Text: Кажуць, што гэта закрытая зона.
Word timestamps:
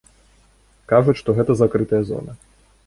Кажуць, 0.93 1.17
што 1.21 1.37
гэта 1.41 1.51
закрытая 1.61 2.03
зона. 2.11 2.31